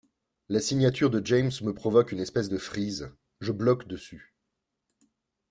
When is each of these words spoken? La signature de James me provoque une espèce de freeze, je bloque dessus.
La 0.49 0.59
signature 0.61 1.11
de 1.11 1.23
James 1.27 1.51
me 1.61 1.75
provoque 1.75 2.11
une 2.11 2.19
espèce 2.21 2.49
de 2.49 2.57
freeze, 2.57 3.13
je 3.39 3.51
bloque 3.51 3.85
dessus. 3.87 4.33